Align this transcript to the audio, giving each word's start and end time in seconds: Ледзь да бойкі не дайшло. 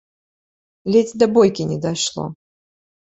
Ледзь 0.95 1.13
да 1.23 1.27
бойкі 1.35 1.63
не 1.73 1.77
дайшло. 1.83 2.25